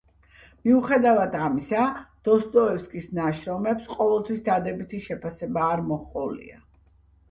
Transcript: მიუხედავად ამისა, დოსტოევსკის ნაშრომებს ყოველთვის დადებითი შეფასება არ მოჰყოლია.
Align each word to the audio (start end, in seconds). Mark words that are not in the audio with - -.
მიუხედავად 0.69 1.37
ამისა, 1.49 1.83
დოსტოევსკის 2.29 3.07
ნაშრომებს 3.21 3.95
ყოველთვის 3.95 4.45
დადებითი 4.51 5.07
შეფასება 5.09 5.73
არ 5.73 5.91
მოჰყოლია. 5.95 6.65